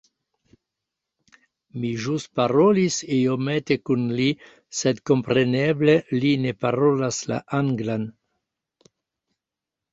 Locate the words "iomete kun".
3.19-4.09